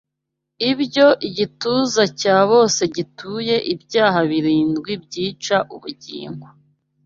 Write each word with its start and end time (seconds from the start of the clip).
Ibyo 0.71 1.07
igituza 1.27 2.03
cya 2.19 2.37
bose 2.51 2.81
gituye 2.95 3.55
Ibyaha 3.73 4.19
birindwi 4.31 4.91
byica 5.03 5.57
ubugingo 5.75 6.47